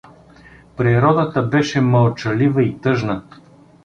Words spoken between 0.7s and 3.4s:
Природата беше мълчалива и тъжна.